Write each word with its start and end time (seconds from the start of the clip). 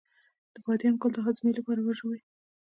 د 0.53 0.55
بادیان 0.65 0.95
ګل 1.01 1.11
د 1.13 1.17
هاضمې 1.25 1.51
لپاره 1.57 1.79
وژويئ 1.81 2.21